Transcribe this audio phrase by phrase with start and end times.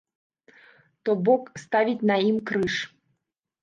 [1.03, 2.75] То бок, ставіць на ім крыж.